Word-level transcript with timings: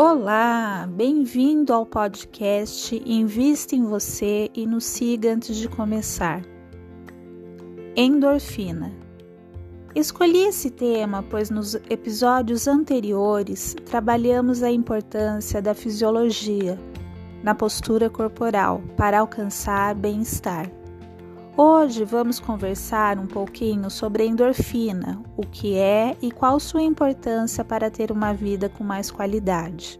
Olá, 0.00 0.88
bem-vindo 0.88 1.72
ao 1.72 1.84
podcast 1.84 3.02
Invista 3.04 3.74
em 3.74 3.84
Você 3.84 4.48
e 4.54 4.64
nos 4.64 4.84
siga 4.84 5.34
antes 5.34 5.56
de 5.56 5.68
começar. 5.68 6.40
Endorfina. 7.96 8.92
Escolhi 9.96 10.44
esse 10.44 10.70
tema 10.70 11.24
pois 11.28 11.50
nos 11.50 11.74
episódios 11.90 12.68
anteriores 12.68 13.74
trabalhamos 13.86 14.62
a 14.62 14.70
importância 14.70 15.60
da 15.60 15.74
fisiologia 15.74 16.78
na 17.42 17.56
postura 17.56 18.08
corporal 18.08 18.80
para 18.96 19.18
alcançar 19.18 19.96
bem-estar. 19.96 20.77
Hoje 21.60 22.04
vamos 22.04 22.38
conversar 22.38 23.18
um 23.18 23.26
pouquinho 23.26 23.90
sobre 23.90 24.22
a 24.22 24.26
endorfina, 24.26 25.20
o 25.36 25.42
que 25.44 25.76
é 25.76 26.16
e 26.22 26.30
qual 26.30 26.60
sua 26.60 26.82
importância 26.82 27.64
para 27.64 27.90
ter 27.90 28.12
uma 28.12 28.32
vida 28.32 28.68
com 28.68 28.84
mais 28.84 29.10
qualidade. 29.10 29.98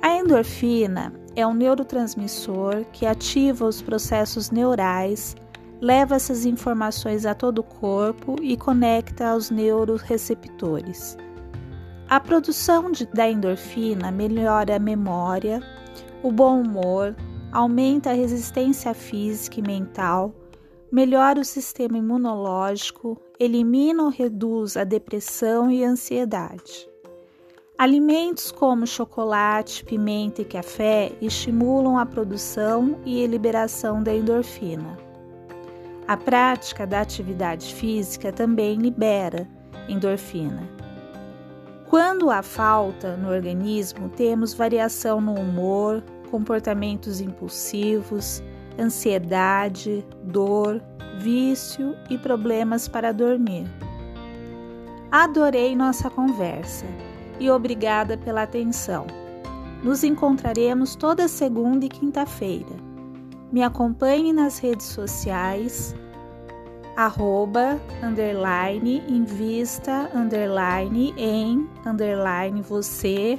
A 0.00 0.14
endorfina 0.14 1.12
é 1.34 1.44
um 1.44 1.52
neurotransmissor 1.52 2.84
que 2.92 3.06
ativa 3.06 3.66
os 3.66 3.82
processos 3.82 4.52
neurais, 4.52 5.34
leva 5.80 6.14
essas 6.14 6.46
informações 6.46 7.26
a 7.26 7.34
todo 7.34 7.58
o 7.58 7.64
corpo 7.64 8.36
e 8.40 8.56
conecta 8.56 9.30
aos 9.30 9.50
neuroreceptores. 9.50 11.18
A 12.08 12.20
produção 12.20 12.92
de, 12.92 13.04
da 13.06 13.28
endorfina 13.28 14.12
melhora 14.12 14.76
a 14.76 14.78
memória, 14.78 15.60
o 16.22 16.30
bom 16.30 16.60
humor, 16.60 17.16
aumenta 17.50 18.10
a 18.10 18.14
resistência 18.14 18.94
física 18.94 19.58
e 19.58 19.62
mental 19.62 20.32
melhora 20.90 21.40
o 21.40 21.44
sistema 21.44 21.98
imunológico, 21.98 23.20
elimina 23.38 24.02
ou 24.02 24.08
reduz 24.08 24.76
a 24.76 24.84
depressão 24.84 25.70
e 25.70 25.84
a 25.84 25.90
ansiedade. 25.90 26.88
Alimentos 27.76 28.50
como 28.50 28.86
chocolate, 28.86 29.84
pimenta 29.84 30.42
e 30.42 30.44
café 30.44 31.12
estimulam 31.20 31.98
a 31.98 32.04
produção 32.04 32.98
e 33.04 33.22
a 33.22 33.28
liberação 33.28 34.02
da 34.02 34.12
endorfina. 34.12 34.98
A 36.08 36.16
prática 36.16 36.86
da 36.86 37.02
atividade 37.02 37.72
física 37.74 38.32
também 38.32 38.78
libera 38.78 39.46
endorfina. 39.88 40.68
Quando 41.88 42.30
há 42.30 42.42
falta 42.42 43.16
no 43.16 43.30
organismo, 43.30 44.08
temos 44.08 44.54
variação 44.54 45.20
no 45.20 45.34
humor, 45.34 46.02
comportamentos 46.30 47.20
impulsivos, 47.20 48.42
ansiedade, 48.78 50.04
dor, 50.22 50.82
vício 51.18 51.96
e 52.08 52.16
problemas 52.16 52.86
para 52.88 53.12
dormir. 53.12 53.66
Adorei 55.10 55.74
nossa 55.74 56.10
conversa 56.10 56.86
e 57.40 57.50
obrigada 57.50 58.16
pela 58.16 58.42
atenção. 58.42 59.06
Nos 59.82 60.04
encontraremos 60.04 60.94
toda 60.96 61.28
segunda 61.28 61.86
e 61.86 61.88
quinta-feira. 61.88 62.76
Me 63.50 63.62
acompanhe 63.62 64.32
nas 64.32 64.58
redes 64.58 64.86
sociais, 64.86 65.94
arroba, 66.96 67.80
underline, 68.02 69.02
invista, 69.08 70.10
underline, 70.14 71.14
em, 71.16 71.66
underline, 71.86 72.60
você 72.60 73.38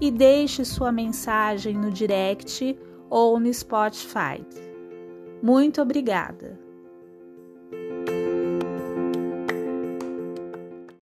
e 0.00 0.10
deixe 0.10 0.64
sua 0.64 0.90
mensagem 0.90 1.74
no 1.74 1.90
direct 1.90 2.78
ou 3.10 3.38
no 3.38 3.52
Spotify. 3.52 4.42
Muito 5.42 5.80
obrigada! 5.80 6.69